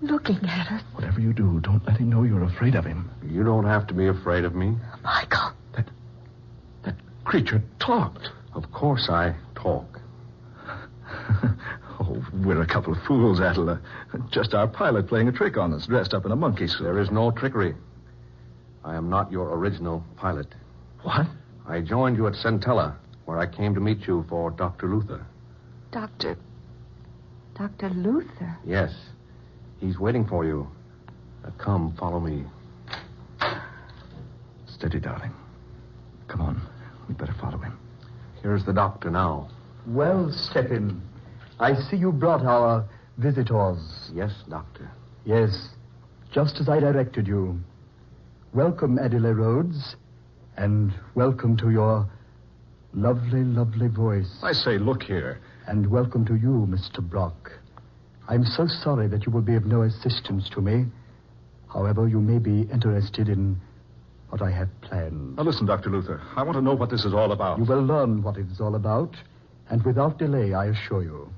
looking 0.00 0.38
at 0.44 0.70
us. 0.72 0.82
Whatever 0.94 1.20
you 1.20 1.32
do, 1.32 1.60
don't 1.60 1.84
let 1.86 1.98
him 1.98 2.10
know 2.10 2.24
you're 2.24 2.42
afraid 2.44 2.74
of 2.74 2.84
him. 2.84 3.10
You 3.28 3.44
don't 3.44 3.64
have 3.64 3.86
to 3.88 3.94
be 3.94 4.08
afraid 4.08 4.44
of 4.44 4.54
me. 4.54 4.76
Michael, 5.02 5.52
That 5.76 5.86
that 6.84 6.96
creature 7.24 7.62
talked. 7.78 8.30
Of 8.54 8.70
course 8.72 9.08
I 9.08 9.34
talk. 9.54 10.00
oh, 12.00 12.24
we're 12.44 12.62
a 12.62 12.66
couple 12.66 12.92
of 12.92 13.02
fools, 13.04 13.38
Adela. 13.40 13.80
Just 14.30 14.54
our 14.54 14.66
pilot 14.66 15.06
playing 15.08 15.28
a 15.28 15.32
trick 15.32 15.56
on 15.56 15.72
us, 15.72 15.86
dressed 15.86 16.14
up 16.14 16.24
in 16.24 16.32
a 16.32 16.36
monkey 16.36 16.66
suit. 16.66 16.82
There 16.82 16.98
is 16.98 17.10
no 17.10 17.30
trickery. 17.30 17.74
I 18.84 18.94
am 18.96 19.08
not 19.08 19.32
your 19.32 19.54
original 19.56 20.04
pilot. 20.16 20.54
What? 21.02 21.26
I 21.66 21.80
joined 21.80 22.16
you 22.16 22.26
at 22.26 22.34
Centella, 22.34 22.94
where 23.24 23.38
I 23.38 23.46
came 23.46 23.74
to 23.74 23.80
meet 23.80 24.06
you 24.06 24.24
for 24.28 24.50
Dr. 24.50 24.88
Luther. 24.88 25.24
Doctor. 25.90 26.36
Dr. 27.56 27.88
Luther. 27.90 28.58
Yes. 28.66 28.94
He's 29.80 29.98
waiting 29.98 30.26
for 30.26 30.44
you. 30.44 30.68
Uh, 31.44 31.50
come, 31.58 31.94
follow 31.98 32.20
me. 32.20 32.44
Steady, 34.66 35.00
darling. 35.00 35.32
Come 36.28 36.42
on. 36.42 36.60
We'd 37.08 37.16
better 37.16 37.34
follow 37.40 37.58
him. 37.58 37.78
Here's 38.42 38.64
the 38.64 38.72
doctor 38.72 39.10
now. 39.10 39.48
Well, 39.86 40.30
Stephen, 40.32 41.02
I 41.58 41.74
see 41.74 41.96
you 41.96 42.12
brought 42.12 42.44
our 42.44 42.84
visitors. 43.18 44.10
Yes, 44.12 44.32
doctor. 44.48 44.90
Yes, 45.24 45.68
just 46.32 46.60
as 46.60 46.68
I 46.68 46.80
directed 46.80 47.26
you. 47.26 47.58
Welcome, 48.54 48.98
Adela 48.98 49.34
Rhodes, 49.34 49.96
and 50.56 50.94
welcome 51.16 51.56
to 51.56 51.70
your 51.70 52.08
lovely, 52.92 53.42
lovely 53.42 53.88
voice. 53.88 54.30
I 54.44 54.52
say, 54.52 54.78
look 54.78 55.02
here. 55.02 55.40
And 55.66 55.90
welcome 55.90 56.24
to 56.26 56.36
you, 56.36 56.64
Mr. 56.70 57.02
Brock. 57.02 57.50
I'm 58.28 58.44
so 58.44 58.68
sorry 58.68 59.08
that 59.08 59.26
you 59.26 59.32
will 59.32 59.42
be 59.42 59.56
of 59.56 59.66
no 59.66 59.82
assistance 59.82 60.48
to 60.50 60.60
me. 60.60 60.84
However, 61.66 62.06
you 62.06 62.20
may 62.20 62.38
be 62.38 62.60
interested 62.72 63.28
in 63.28 63.60
what 64.28 64.40
I 64.40 64.52
have 64.52 64.68
planned. 64.82 65.34
Now, 65.34 65.42
listen, 65.42 65.66
Dr. 65.66 65.90
Luther. 65.90 66.22
I 66.36 66.44
want 66.44 66.54
to 66.54 66.62
know 66.62 66.74
what 66.74 66.90
this 66.90 67.04
is 67.04 67.12
all 67.12 67.32
about. 67.32 67.58
You 67.58 67.64
will 67.64 67.82
learn 67.82 68.22
what 68.22 68.36
it 68.36 68.46
is 68.52 68.60
all 68.60 68.76
about, 68.76 69.16
and 69.68 69.84
without 69.84 70.16
delay, 70.18 70.54
I 70.54 70.66
assure 70.66 71.02
you. 71.02 71.28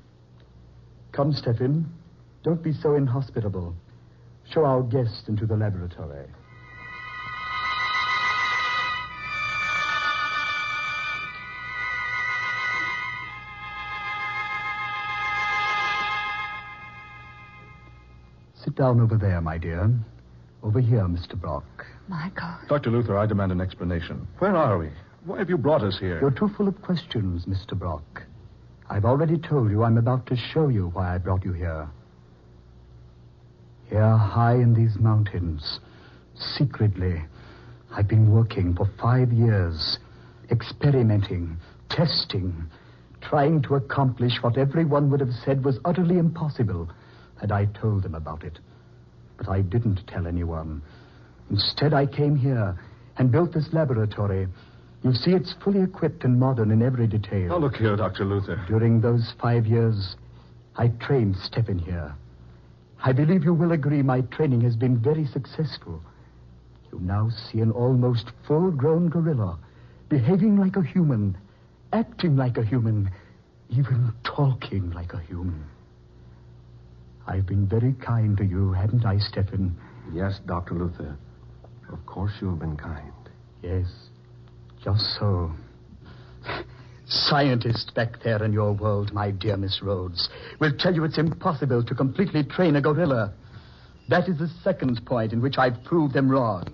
Come, 1.13 1.33
Stephen. 1.33 1.91
Don't 2.43 2.61
be 2.61 2.73
so 2.73 2.93
inhospitable. 2.93 3.75
Show 4.51 4.65
our 4.65 4.83
guest 4.83 5.27
into 5.27 5.47
the 5.47 5.57
laboratory. 5.57 6.27
Sit 18.67 18.75
down 18.75 18.99
over 18.99 19.15
there, 19.15 19.39
my 19.39 19.57
dear. 19.57 19.89
Over 20.61 20.81
here, 20.81 21.03
Mr. 21.03 21.39
Brock. 21.39 21.85
Michael. 22.09 22.53
Dr. 22.67 22.89
Luther, 22.89 23.17
I 23.17 23.25
demand 23.25 23.53
an 23.53 23.61
explanation. 23.61 24.27
Where 24.39 24.57
are 24.57 24.77
we? 24.77 24.89
Why 25.23 25.37
have 25.37 25.47
you 25.47 25.57
brought 25.57 25.83
us 25.83 25.97
here? 25.97 26.19
You're 26.19 26.31
too 26.31 26.49
full 26.49 26.67
of 26.67 26.81
questions, 26.81 27.45
Mr. 27.45 27.79
Brock. 27.79 28.23
I've 28.89 29.05
already 29.05 29.37
told 29.37 29.71
you 29.71 29.85
I'm 29.85 29.97
about 29.97 30.25
to 30.25 30.35
show 30.35 30.67
you 30.67 30.89
why 30.89 31.15
I 31.15 31.17
brought 31.17 31.45
you 31.45 31.53
here. 31.53 31.87
Here, 33.85 34.17
high 34.17 34.55
in 34.55 34.73
these 34.73 34.99
mountains, 34.99 35.79
secretly, 36.35 37.23
I've 37.95 38.09
been 38.09 38.29
working 38.29 38.75
for 38.75 38.91
five 39.01 39.31
years, 39.31 39.97
experimenting, 40.51 41.55
testing, 41.87 42.69
trying 43.21 43.61
to 43.61 43.75
accomplish 43.75 44.33
what 44.41 44.57
everyone 44.57 45.09
would 45.09 45.21
have 45.21 45.33
said 45.45 45.63
was 45.63 45.79
utterly 45.85 46.17
impossible 46.17 46.89
had 47.39 47.51
I 47.51 47.65
told 47.65 48.03
them 48.03 48.15
about 48.15 48.43
it. 48.43 48.59
But 49.37 49.49
I 49.49 49.61
didn't 49.61 50.01
tell 50.07 50.27
anyone. 50.27 50.81
Instead, 51.49 51.93
I 51.93 52.05
came 52.05 52.35
here 52.35 52.77
and 53.17 53.31
built 53.31 53.53
this 53.53 53.69
laboratory. 53.71 54.47
You 55.03 55.13
see, 55.13 55.31
it's 55.31 55.53
fully 55.63 55.81
equipped 55.81 56.23
and 56.23 56.39
modern 56.39 56.71
in 56.71 56.81
every 56.81 57.07
detail. 57.07 57.49
Now, 57.49 57.57
look 57.57 57.75
here, 57.75 57.95
Dr. 57.95 58.25
Luther. 58.25 58.63
During 58.67 58.99
those 58.99 59.33
five 59.39 59.65
years, 59.65 60.15
I 60.75 60.89
trained 60.99 61.35
Stephen 61.37 61.79
here. 61.79 62.13
I 63.03 63.13
believe 63.13 63.43
you 63.43 63.53
will 63.53 63.71
agree 63.71 64.01
my 64.01 64.21
training 64.21 64.61
has 64.61 64.75
been 64.75 64.97
very 64.97 65.25
successful. 65.27 66.01
You 66.91 66.99
now 66.99 67.29
see 67.29 67.59
an 67.59 67.71
almost 67.71 68.31
full 68.47 68.71
grown 68.71 69.09
gorilla, 69.09 69.59
behaving 70.09 70.57
like 70.57 70.75
a 70.77 70.83
human, 70.83 71.37
acting 71.93 72.35
like 72.35 72.57
a 72.57 72.63
human, 72.65 73.11
even 73.69 74.13
talking 74.23 74.91
like 74.91 75.13
a 75.13 75.19
human. 75.19 75.63
I've 77.27 77.45
been 77.45 77.67
very 77.67 77.93
kind 77.93 78.37
to 78.37 78.45
you, 78.45 78.71
haven't 78.71 79.05
I, 79.05 79.17
Stephen? 79.17 79.75
Yes, 80.13 80.39
Dr. 80.45 80.75
Luther. 80.75 81.17
Of 81.91 82.05
course 82.05 82.31
you 82.41 82.49
have 82.49 82.59
been 82.59 82.77
kind. 82.77 83.11
Yes, 83.61 83.87
just 84.83 85.03
so. 85.19 85.51
Scientists 87.05 87.91
back 87.95 88.21
there 88.23 88.43
in 88.43 88.53
your 88.53 88.73
world, 88.73 89.13
my 89.13 89.31
dear 89.31 89.57
Miss 89.57 89.81
Rhodes, 89.81 90.29
will 90.59 90.73
tell 90.77 90.93
you 90.93 91.03
it's 91.03 91.17
impossible 91.17 91.83
to 91.83 91.95
completely 91.95 92.43
train 92.43 92.75
a 92.75 92.81
gorilla. 92.81 93.33
That 94.09 94.29
is 94.29 94.37
the 94.39 94.49
second 94.63 95.05
point 95.05 95.33
in 95.33 95.41
which 95.41 95.57
I've 95.57 95.83
proved 95.83 96.13
them 96.13 96.29
wrong. 96.29 96.65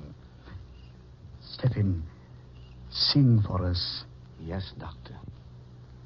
Stephen, 1.42 2.04
sing 2.92 3.42
for 3.46 3.66
us. 3.66 4.04
Yes, 4.40 4.72
doctor. 4.80 5.16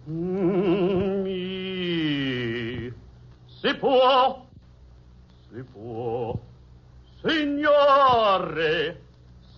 Mm, 0.10 1.24
me, 1.24 2.92
si 3.62 3.74
può, 3.76 4.46
si 5.52 5.64
può. 5.64 6.40
Signore, 7.22 9.02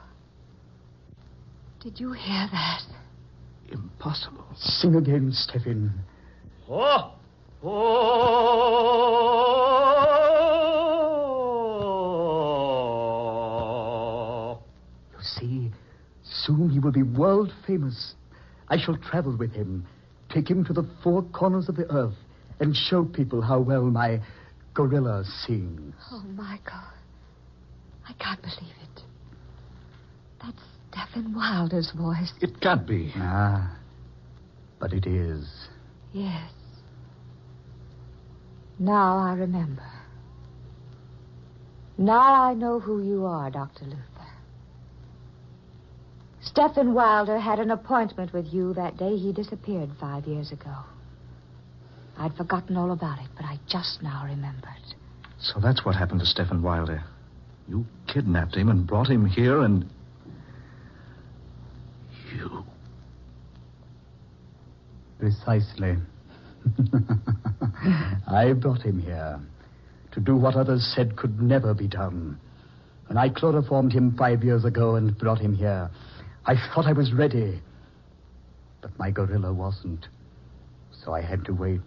Did 1.80 1.98
you 1.98 2.12
hear 2.12 2.48
that? 2.52 2.82
Impossible. 3.70 4.44
Sing 4.56 4.94
again, 4.96 5.32
Stephen. 5.32 5.92
Oh, 6.68 7.12
oh. 7.62 8.76
Soon 16.46 16.70
he 16.70 16.78
will 16.78 16.92
be 16.92 17.02
world 17.02 17.52
famous. 17.66 18.14
I 18.68 18.78
shall 18.78 18.96
travel 18.96 19.36
with 19.36 19.52
him, 19.52 19.86
take 20.30 20.48
him 20.48 20.64
to 20.64 20.72
the 20.72 20.88
four 21.02 21.22
corners 21.22 21.68
of 21.68 21.76
the 21.76 21.90
earth, 21.92 22.14
and 22.60 22.74
show 22.74 23.04
people 23.04 23.42
how 23.42 23.60
well 23.60 23.82
my 23.82 24.20
gorilla 24.74 25.24
sings. 25.44 25.94
Oh, 26.10 26.22
Michael. 26.34 26.80
I 28.08 28.12
can't 28.14 28.40
believe 28.40 28.74
it. 28.82 29.02
That's 30.42 30.62
Stephen 30.90 31.34
Wilder's 31.34 31.92
voice. 31.92 32.32
It 32.40 32.60
can't 32.60 32.86
be. 32.86 33.12
Ah, 33.16 33.78
but 34.78 34.92
it 34.92 35.06
is. 35.06 35.48
Yes. 36.12 36.50
Now 38.78 39.18
I 39.18 39.34
remember. 39.34 39.82
Now 41.98 42.42
I 42.42 42.54
know 42.54 42.78
who 42.78 43.02
you 43.02 43.24
are, 43.24 43.50
Dr. 43.50 43.86
Luther. 43.86 44.15
Stephen 46.46 46.94
Wilder 46.94 47.38
had 47.38 47.58
an 47.58 47.72
appointment 47.72 48.32
with 48.32 48.46
you 48.52 48.72
that 48.74 48.96
day 48.96 49.16
he 49.16 49.32
disappeared 49.32 49.90
five 50.00 50.26
years 50.26 50.52
ago. 50.52 50.74
I'd 52.16 52.34
forgotten 52.36 52.76
all 52.76 52.92
about 52.92 53.18
it, 53.18 53.28
but 53.36 53.44
I 53.44 53.58
just 53.68 54.00
now 54.02 54.24
remembered. 54.24 54.94
So 55.40 55.60
that's 55.60 55.84
what 55.84 55.96
happened 55.96 56.20
to 56.20 56.26
Stephen 56.26 56.62
Wilder. 56.62 57.02
You 57.68 57.84
kidnapped 58.06 58.54
him 58.54 58.68
and 58.68 58.86
brought 58.86 59.10
him 59.10 59.26
here 59.26 59.62
and. 59.62 59.84
You. 62.34 62.64
Precisely. 65.18 65.96
I 68.28 68.52
brought 68.52 68.82
him 68.82 69.00
here 69.00 69.40
to 70.12 70.20
do 70.20 70.36
what 70.36 70.54
others 70.54 70.92
said 70.94 71.16
could 71.16 71.42
never 71.42 71.74
be 71.74 71.88
done. 71.88 72.38
And 73.08 73.18
I 73.18 73.30
chloroformed 73.30 73.92
him 73.92 74.16
five 74.16 74.42
years 74.42 74.64
ago 74.64 74.94
and 74.94 75.16
brought 75.18 75.38
him 75.38 75.54
here, 75.54 75.90
I 76.46 76.54
thought 76.54 76.86
I 76.86 76.92
was 76.92 77.12
ready. 77.12 77.60
But 78.80 78.96
my 78.98 79.10
gorilla 79.10 79.52
wasn't. 79.52 80.06
So 81.04 81.12
I 81.12 81.20
had 81.20 81.44
to 81.46 81.52
wait. 81.52 81.80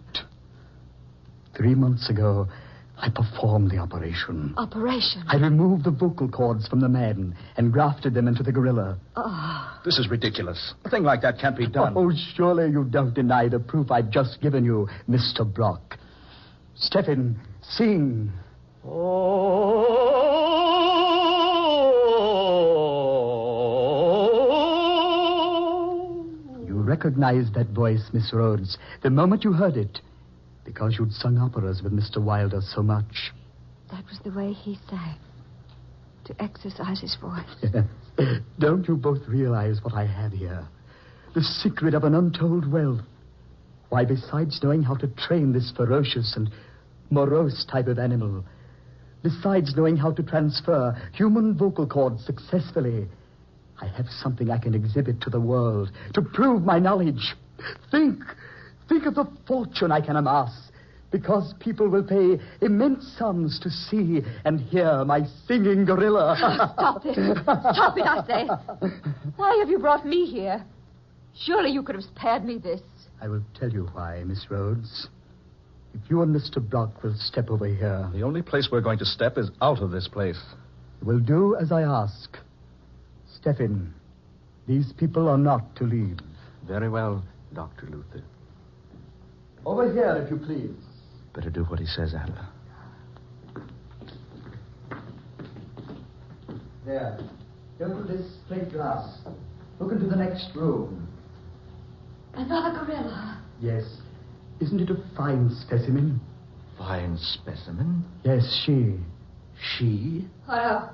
Three 1.56 1.74
months 1.74 2.08
ago, 2.10 2.46
I 2.98 3.08
performed 3.08 3.70
the 3.70 3.78
operation. 3.78 4.54
Operation? 4.58 5.24
I 5.26 5.36
removed 5.36 5.84
the 5.84 5.90
vocal 5.90 6.28
cords 6.28 6.68
from 6.68 6.80
the 6.80 6.88
man 6.88 7.34
and 7.56 7.72
grafted 7.72 8.12
them 8.14 8.28
into 8.28 8.42
the 8.42 8.52
gorilla. 8.52 8.98
Oh, 9.16 9.80
This 9.84 9.98
is 9.98 10.08
ridiculous. 10.10 10.74
A 10.84 10.90
thing 10.90 11.02
like 11.02 11.22
that 11.22 11.38
can't 11.38 11.56
be 11.56 11.66
done. 11.66 11.94
Oh, 11.96 12.12
surely 12.34 12.70
you 12.70 12.84
don't 12.84 13.14
deny 13.14 13.48
the 13.48 13.58
proof 13.58 13.90
I've 13.90 14.10
just 14.10 14.40
given 14.42 14.64
you, 14.64 14.88
Mr. 15.08 15.50
Brock. 15.50 15.96
Stephen, 16.76 17.40
sing. 17.62 18.30
Oh. 18.86 19.89
Recognized 26.90 27.54
that 27.54 27.68
voice, 27.68 28.02
Miss 28.12 28.32
Rhodes, 28.32 28.76
the 29.04 29.10
moment 29.10 29.44
you 29.44 29.52
heard 29.52 29.76
it, 29.76 30.00
because 30.64 30.96
you'd 30.98 31.12
sung 31.12 31.38
operas 31.38 31.82
with 31.82 31.92
Mr. 31.92 32.18
Wilder 32.18 32.60
so 32.60 32.82
much. 32.82 33.32
that 33.92 34.04
was 34.06 34.18
the 34.24 34.32
way 34.32 34.52
he 34.52 34.76
sang. 34.90 35.16
To 36.24 36.42
exercise 36.42 37.00
his 37.00 37.16
voice. 37.20 37.72
Don't 38.58 38.86
you 38.88 38.96
both 38.96 39.26
realize 39.28 39.78
what 39.82 39.94
I 39.94 40.04
have 40.04 40.32
here? 40.32 40.66
The 41.34 41.42
secret 41.42 41.94
of 41.94 42.02
an 42.02 42.14
untold 42.14 42.70
wealth. 42.70 43.00
Why, 43.88 44.04
besides 44.04 44.60
knowing 44.62 44.82
how 44.82 44.96
to 44.96 45.06
train 45.06 45.52
this 45.52 45.72
ferocious 45.76 46.34
and 46.36 46.50
morose 47.10 47.64
type 47.70 47.86
of 47.86 47.98
animal, 48.00 48.44
besides 49.22 49.74
knowing 49.76 49.96
how 49.96 50.12
to 50.12 50.22
transfer 50.24 51.00
human 51.12 51.56
vocal 51.56 51.86
cords 51.86 52.24
successfully, 52.24 53.08
I 53.80 53.86
have 53.96 54.06
something 54.22 54.50
I 54.50 54.58
can 54.58 54.74
exhibit 54.74 55.20
to 55.22 55.30
the 55.30 55.40
world 55.40 55.90
to 56.14 56.22
prove 56.22 56.62
my 56.62 56.78
knowledge. 56.78 57.34
Think, 57.90 58.20
think 58.88 59.06
of 59.06 59.14
the 59.14 59.26
fortune 59.46 59.90
I 59.90 60.00
can 60.00 60.16
amass. 60.16 60.50
Because 61.10 61.54
people 61.58 61.88
will 61.88 62.04
pay 62.04 62.38
immense 62.60 63.16
sums 63.18 63.58
to 63.60 63.70
see 63.70 64.20
and 64.44 64.60
hear 64.60 65.04
my 65.04 65.22
singing 65.48 65.84
gorilla. 65.84 66.36
Stop 66.74 67.02
it. 67.04 67.38
Stop 67.42 67.98
it, 67.98 68.06
I 68.06 68.24
say. 68.26 68.88
Why 69.34 69.56
have 69.58 69.68
you 69.68 69.80
brought 69.80 70.06
me 70.06 70.26
here? 70.26 70.64
Surely 71.46 71.70
you 71.70 71.82
could 71.82 71.96
have 71.96 72.04
spared 72.04 72.44
me 72.44 72.58
this. 72.58 72.80
I 73.20 73.28
will 73.28 73.42
tell 73.58 73.70
you 73.70 73.88
why, 73.92 74.22
Miss 74.24 74.46
Rhodes. 74.50 75.08
If 75.94 76.08
you 76.08 76.22
and 76.22 76.34
Mr. 76.34 76.62
Brock 76.62 77.02
will 77.02 77.14
step 77.16 77.50
over 77.50 77.66
here, 77.66 78.08
The 78.12 78.22
only 78.22 78.42
place 78.42 78.68
we're 78.70 78.80
going 78.80 78.98
to 78.98 79.04
step 79.04 79.36
is 79.36 79.50
out 79.60 79.80
of 79.82 79.90
this 79.90 80.06
place. 80.06 80.40
We'll 81.02 81.18
do 81.18 81.56
as 81.56 81.72
I 81.72 81.82
ask. 81.82 82.36
Stephen, 83.40 83.94
these 84.66 84.92
people 84.92 85.28
are 85.28 85.38
not 85.38 85.74
to 85.76 85.84
leave. 85.84 86.18
Very 86.66 86.88
well, 86.88 87.24
Dr. 87.54 87.86
Luther. 87.86 88.22
Over 89.64 89.92
here, 89.92 90.22
if 90.24 90.30
you 90.30 90.36
please. 90.36 90.76
Better 91.34 91.50
do 91.50 91.64
what 91.64 91.78
he 91.78 91.86
says, 91.86 92.12
Adela. 92.12 92.50
There. 96.84 97.18
Go 97.78 97.88
to 97.88 98.02
this 98.12 98.26
plate 98.46 98.72
glass. 98.72 99.20
Look 99.78 99.92
into 99.92 100.06
the 100.06 100.16
next 100.16 100.54
room. 100.54 101.08
Another 102.34 102.78
gorilla. 102.78 103.42
Yes. 103.60 103.84
Isn't 104.60 104.80
it 104.80 104.90
a 104.90 105.02
fine 105.16 105.50
specimen? 105.66 106.20
Fine 106.76 107.16
specimen. 107.18 108.04
Yes, 108.24 108.62
she. 108.66 108.96
She? 109.78 110.28
Oh, 110.48 110.90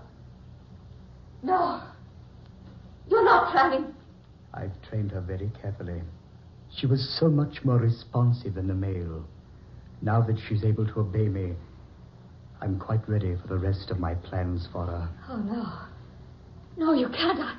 no. 1.42 1.52
No. 1.52 1.82
You're 3.16 3.24
not 3.24 3.50
planning. 3.50 3.94
I've 4.52 4.82
trained 4.90 5.10
her 5.12 5.22
very 5.22 5.50
carefully. 5.62 6.02
She 6.76 6.86
was 6.86 7.16
so 7.18 7.30
much 7.30 7.64
more 7.64 7.78
responsive 7.78 8.56
than 8.56 8.68
the 8.68 8.74
male. 8.74 9.24
Now 10.02 10.20
that 10.20 10.36
she's 10.46 10.62
able 10.62 10.86
to 10.86 11.00
obey 11.00 11.26
me, 11.26 11.54
I'm 12.60 12.78
quite 12.78 13.08
ready 13.08 13.34
for 13.40 13.48
the 13.48 13.56
rest 13.56 13.90
of 13.90 13.98
my 13.98 14.16
plans 14.16 14.68
for 14.70 14.84
her. 14.84 15.08
Oh, 15.30 15.38
no. 15.38 15.64
No, 16.76 16.92
you 16.92 17.08
can't. 17.08 17.38
I, 17.38 17.58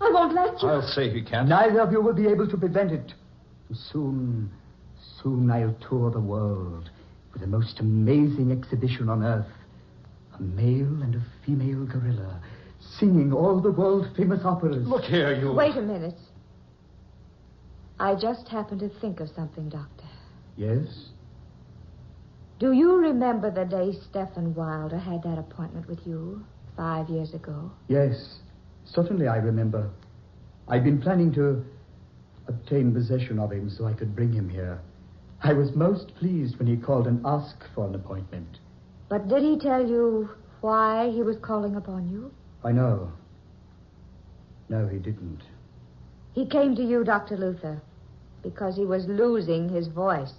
I 0.00 0.10
won't 0.10 0.34
let 0.34 0.60
you. 0.60 0.68
I'll 0.68 0.82
say 0.82 1.10
he 1.10 1.22
can't. 1.22 1.48
Neither 1.48 1.80
of 1.80 1.92
you 1.92 2.00
will 2.00 2.12
be 2.12 2.26
able 2.26 2.48
to 2.48 2.56
prevent 2.56 2.90
it. 2.90 3.12
Soon, 3.92 4.50
soon 5.22 5.48
I'll 5.48 5.76
tour 5.88 6.10
the 6.10 6.18
world 6.18 6.90
with 7.32 7.42
the 7.42 7.46
most 7.46 7.78
amazing 7.78 8.50
exhibition 8.50 9.08
on 9.08 9.22
earth. 9.22 9.46
A 10.36 10.42
male 10.42 11.02
and 11.04 11.14
a 11.14 11.24
female 11.46 11.86
gorilla 11.86 12.42
singing 12.98 13.32
all 13.32 13.60
the 13.60 13.70
world 13.70 14.08
famous 14.16 14.44
operas. 14.44 14.86
Look 14.86 15.04
here, 15.04 15.34
you. 15.34 15.52
Wait 15.52 15.76
a 15.76 15.82
minute. 15.82 16.18
I 18.00 18.14
just 18.14 18.48
happened 18.48 18.80
to 18.80 18.88
think 19.00 19.20
of 19.20 19.28
something, 19.34 19.68
Doctor. 19.68 20.04
Yes? 20.56 21.10
Do 22.58 22.72
you 22.72 22.96
remember 22.96 23.50
the 23.50 23.64
day 23.64 23.92
Stephen 24.08 24.54
Wilder 24.54 24.98
had 24.98 25.22
that 25.22 25.38
appointment 25.38 25.88
with 25.88 26.00
you 26.06 26.44
five 26.76 27.08
years 27.08 27.34
ago? 27.34 27.70
Yes. 27.88 28.38
Certainly 28.84 29.28
I 29.28 29.36
remember. 29.36 29.90
I'd 30.68 30.84
been 30.84 31.00
planning 31.00 31.32
to 31.34 31.64
obtain 32.46 32.92
possession 32.92 33.38
of 33.38 33.52
him 33.52 33.70
so 33.70 33.86
I 33.86 33.92
could 33.92 34.14
bring 34.16 34.32
him 34.32 34.48
here. 34.48 34.80
I 35.42 35.52
was 35.52 35.74
most 35.74 36.14
pleased 36.16 36.58
when 36.58 36.66
he 36.66 36.76
called 36.76 37.06
and 37.06 37.24
asked 37.24 37.64
for 37.74 37.86
an 37.86 37.94
appointment. 37.94 38.58
But 39.08 39.28
did 39.28 39.42
he 39.42 39.58
tell 39.58 39.86
you 39.88 40.30
why 40.60 41.10
he 41.10 41.22
was 41.22 41.36
calling 41.36 41.76
upon 41.76 42.08
you? 42.08 42.32
I 42.68 42.72
know. 42.72 43.10
No, 44.68 44.86
he 44.86 44.98
didn't. 44.98 45.40
He 46.34 46.44
came 46.44 46.76
to 46.76 46.82
you, 46.82 47.02
Dr. 47.02 47.38
Luther, 47.38 47.80
because 48.42 48.76
he 48.76 48.84
was 48.84 49.06
losing 49.06 49.70
his 49.70 49.88
voice. 49.88 50.34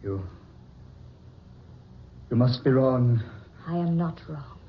You. 0.00 0.22
You 2.30 2.36
must 2.36 2.62
be 2.62 2.70
wrong. 2.70 3.20
I 3.66 3.76
am 3.76 3.96
not 3.96 4.20
wrong. 4.28 4.60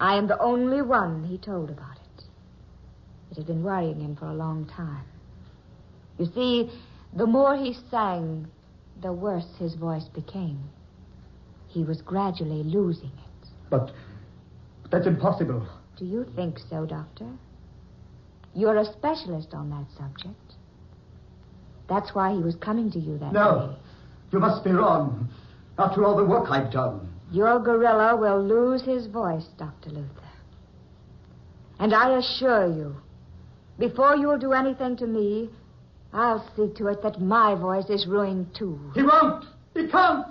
I 0.00 0.18
am 0.18 0.26
the 0.26 0.40
only 0.40 0.82
one 0.82 1.22
he 1.22 1.38
told 1.38 1.70
about 1.70 1.98
it. 1.98 2.24
It 3.30 3.36
had 3.36 3.46
been 3.46 3.62
worrying 3.62 4.00
him 4.00 4.16
for 4.16 4.26
a 4.26 4.34
long 4.34 4.66
time. 4.66 5.04
You 6.18 6.26
see, 6.34 6.68
the 7.16 7.26
more 7.26 7.56
he 7.56 7.76
sang, 7.92 8.48
the 9.02 9.12
worse 9.12 9.54
his 9.60 9.76
voice 9.76 10.08
became. 10.12 10.58
He 11.68 11.84
was 11.84 12.02
gradually 12.02 12.64
losing 12.64 13.12
it. 13.12 13.48
But 13.70 13.92
that's 14.92 15.06
impossible. 15.06 15.66
Do 15.96 16.04
you 16.04 16.24
think 16.36 16.58
so, 16.70 16.86
Doctor? 16.86 17.26
You're 18.54 18.76
a 18.76 18.84
specialist 18.84 19.54
on 19.54 19.70
that 19.70 19.86
subject. 19.96 20.38
That's 21.88 22.14
why 22.14 22.32
he 22.34 22.38
was 22.42 22.54
coming 22.56 22.90
to 22.92 22.98
you 22.98 23.18
that 23.18 23.32
No, 23.32 23.70
day. 23.72 23.78
you 24.32 24.38
must 24.38 24.62
be 24.64 24.70
wrong. 24.70 25.28
After 25.78 26.04
all 26.04 26.16
the 26.16 26.24
work 26.24 26.50
I've 26.50 26.70
done. 26.70 27.08
Your 27.32 27.58
gorilla 27.58 28.14
will 28.14 28.42
lose 28.42 28.82
his 28.82 29.06
voice, 29.06 29.46
Dr. 29.58 29.88
Luther. 29.90 30.08
And 31.78 31.94
I 31.94 32.18
assure 32.18 32.66
you, 32.66 32.96
before 33.78 34.16
you'll 34.16 34.38
do 34.38 34.52
anything 34.52 34.96
to 34.98 35.06
me, 35.06 35.48
I'll 36.12 36.46
see 36.54 36.70
to 36.76 36.88
it 36.88 37.02
that 37.02 37.20
my 37.22 37.54
voice 37.54 37.88
is 37.88 38.06
ruined 38.06 38.54
too. 38.54 38.78
He 38.94 39.02
won't. 39.02 39.46
He 39.74 39.88
can't. 39.88 40.26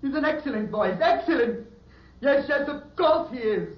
He's 0.00 0.14
an 0.14 0.24
excellent 0.24 0.70
voice. 0.70 0.96
Excellent. 1.00 1.66
Yes, 2.24 2.46
yes, 2.48 2.68
of 2.68 2.96
course 2.96 3.30
he 3.30 3.38
is. 3.38 3.68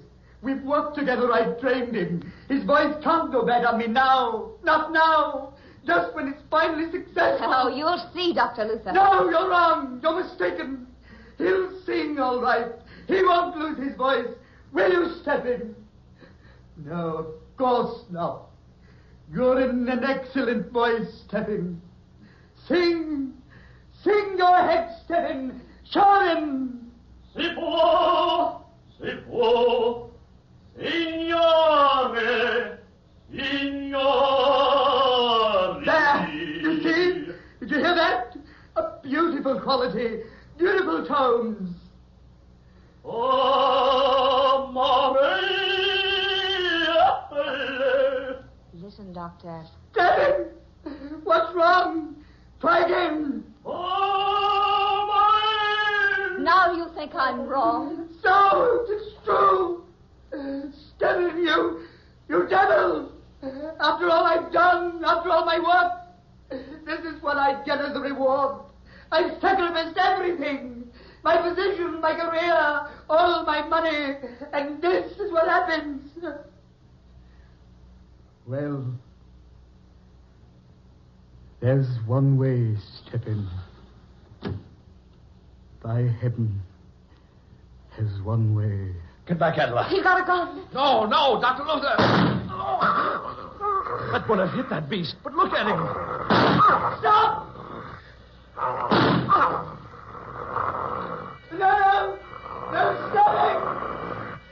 We've 0.41 0.63
worked 0.63 0.97
together. 0.97 1.29
I 1.33 1.59
trained 1.59 1.93
him. 1.93 2.31
His 2.47 2.63
voice 2.63 2.95
can't 3.03 3.29
go 3.29 3.45
bad 3.45 3.65
on 3.65 3.77
me 3.77 3.87
now. 3.87 4.51
Not 4.63 4.93
now. 4.93 5.53
Just 5.85 6.15
when 6.15 6.29
it's 6.29 6.41
finally 6.49 6.89
successful. 6.89 7.51
Oh, 7.53 7.67
you'll 7.75 8.09
see, 8.13 8.33
Dr. 8.33 8.63
Luther. 8.63 8.93
No, 8.93 9.29
you're 9.29 9.49
wrong. 9.49 9.99
You're 10.01 10.23
mistaken. 10.23 10.87
He'll 11.37 11.77
sing 11.85 12.19
all 12.19 12.41
right. 12.41 12.71
He 13.07 13.21
won't 13.21 13.57
lose 13.57 13.77
his 13.79 13.97
voice. 13.97 14.27
Will 14.71 14.91
you 14.91 15.13
step 15.21 15.45
in? 15.45 15.75
No, 16.85 17.17
of 17.17 17.57
course 17.57 18.05
not. 18.09 18.43
You're 19.33 19.59
in 19.59 19.89
an 19.89 20.05
excellent 20.05 20.71
voice, 20.71 21.23
Stephen. 21.27 21.81
Sing. 22.65 23.33
Sing 24.03 24.35
your 24.37 24.57
head, 24.57 24.95
Stephen. 25.03 25.61
Show 25.89 26.21
him. 26.21 26.77
Quality. 39.67 40.23
Beautiful 40.57 41.05
tones. 41.05 41.75
Oh, 43.03 44.69
Maria. 44.73 45.27
Listen, 48.73 49.11
Doctor. 49.11 49.63
Stephen! 49.91 50.47
What's 51.25 51.53
wrong? 51.53 52.15
Try 52.61 52.85
again. 52.85 53.43
Oh, 53.65 55.05
Maria. 56.31 56.43
Now 56.45 56.71
you 56.71 56.87
think 56.95 57.13
I'm 57.13 57.45
wrong. 57.45 58.06
So, 58.21 58.85
it's 58.89 59.13
true. 59.25 59.83
Stephen, 60.95 61.43
you, 61.43 61.81
you 62.29 62.47
devil. 62.49 63.11
After 63.79 64.09
all 64.09 64.25
I've 64.25 64.51
done, 64.51 65.03
after 65.05 65.29
all 65.29 65.45
my 65.45 65.59
work, 65.59 66.63
this 66.85 66.99
is 67.01 67.21
what 67.21 67.37
I 67.37 67.63
get 67.63 67.79
as 67.79 67.95
a 67.95 67.99
reward. 67.99 68.63
I've 69.11 69.39
sacrificed 69.39 69.97
everything. 69.97 70.89
My 71.23 71.37
position, 71.37 71.99
my 72.01 72.13
career, 72.13 72.87
all 73.09 73.43
my 73.45 73.67
money, 73.67 74.17
and 74.53 74.81
this 74.81 75.11
is 75.17 75.31
what 75.31 75.47
happens. 75.47 76.11
Well, 78.45 78.85
there's 81.59 81.87
one 82.05 82.37
way, 82.37 82.77
Stephen. 82.77 83.47
By 85.83 86.03
heaven, 86.21 86.61
there's 87.97 88.21
one 88.21 88.55
way. 88.55 88.93
Get 89.27 89.39
back, 89.39 89.57
Adela. 89.57 89.87
He 89.89 90.01
got 90.01 90.21
a 90.21 90.25
gun. 90.25 90.67
No, 90.73 91.05
no, 91.05 91.41
Dr. 91.41 91.63
Luther. 91.63 91.95
That 94.11 94.29
would 94.29 94.39
have 94.39 94.53
hit 94.53 94.69
that 94.69 94.89
beast, 94.89 95.15
but 95.23 95.33
look 95.33 95.51
at 95.53 95.67
him. 95.67 95.79
Stop! 96.99 97.47
No! 101.51 102.17
No, 102.71 102.83
Stephen! 103.09 103.57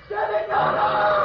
Stephen, 0.05 0.49
no, 0.49 0.61
no! 0.71 1.24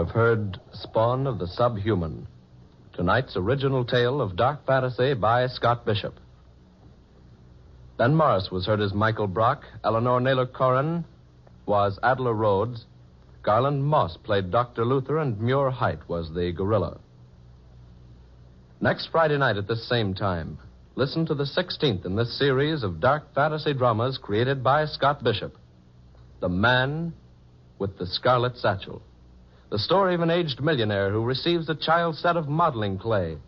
Have 0.00 0.12
heard 0.12 0.58
Spawn 0.72 1.26
of 1.26 1.38
the 1.38 1.46
Subhuman, 1.46 2.26
tonight's 2.94 3.36
original 3.36 3.84
tale 3.84 4.22
of 4.22 4.34
dark 4.34 4.64
fantasy 4.64 5.12
by 5.12 5.46
Scott 5.48 5.84
Bishop. 5.84 6.14
Ben 7.98 8.14
Morris 8.14 8.48
was 8.50 8.64
heard 8.64 8.80
as 8.80 8.94
Michael 8.94 9.26
Brock, 9.26 9.62
Eleanor 9.84 10.18
Naylor 10.18 10.46
Corrin 10.46 11.04
was 11.66 11.98
Adela 12.02 12.32
Rhodes, 12.32 12.86
Garland 13.42 13.84
Moss 13.84 14.16
played 14.16 14.50
Dr. 14.50 14.86
Luther, 14.86 15.18
and 15.18 15.38
Muir 15.38 15.68
Height 15.68 16.08
was 16.08 16.32
the 16.32 16.50
gorilla. 16.50 16.98
Next 18.80 19.08
Friday 19.12 19.36
night 19.36 19.58
at 19.58 19.68
this 19.68 19.86
same 19.86 20.14
time, 20.14 20.56
listen 20.94 21.26
to 21.26 21.34
the 21.34 21.44
16th 21.44 22.06
in 22.06 22.16
this 22.16 22.38
series 22.38 22.82
of 22.82 23.00
dark 23.00 23.34
fantasy 23.34 23.74
dramas 23.74 24.16
created 24.16 24.64
by 24.64 24.86
Scott 24.86 25.22
Bishop 25.22 25.58
The 26.40 26.48
Man 26.48 27.12
with 27.78 27.98
the 27.98 28.06
Scarlet 28.06 28.56
Satchel. 28.56 29.02
The 29.70 29.78
story 29.78 30.14
of 30.16 30.20
an 30.20 30.30
aged 30.30 30.60
millionaire 30.60 31.10
who 31.10 31.24
receives 31.24 31.68
a 31.68 31.76
child's 31.76 32.18
set 32.18 32.36
of 32.36 32.48
modeling 32.48 32.98
clay 32.98 33.38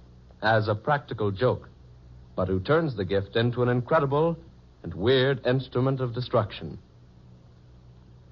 as 0.41 0.69
a 0.69 0.75
practical 0.75 1.33
joke, 1.33 1.69
but 2.37 2.47
who 2.47 2.61
turns 2.61 2.97
the 2.97 3.05
gift 3.05 3.35
into 3.35 3.63
an 3.63 3.69
incredible 3.69 4.37
and 4.85 4.95
weird 4.95 5.45
instrument 5.45 6.01
of 6.01 6.15
destruction. 6.15 6.79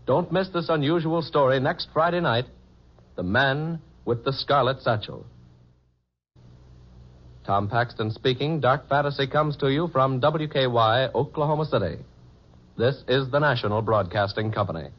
Don't 0.07 0.31
miss 0.33 0.49
this 0.51 0.69
unusual 0.69 1.21
story 1.21 1.59
next 1.59 1.89
Friday 1.93 2.21
night 2.21 2.47
The 3.17 3.25
Man 3.25 3.81
with 4.05 4.25
the 4.25 4.33
Scarlet 4.33 4.81
Satchel. 4.83 5.27
Tom 7.45 7.69
Paxton 7.69 8.13
speaking. 8.13 8.61
Dark 8.61 8.89
Fantasy 8.89 9.27
comes 9.27 9.57
to 9.57 9.69
you 9.69 9.89
from 9.89 10.21
WKY, 10.21 11.13
Oklahoma 11.15 11.65
City. 11.65 11.99
This 12.79 13.03
is 13.09 13.31
the 13.31 13.41
National 13.41 13.83
Broadcasting 13.83 14.53
Company. 14.53 14.91